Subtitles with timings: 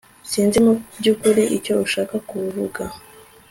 [0.31, 2.81] Sinzi mubyukuri icyo ushaka kuvuga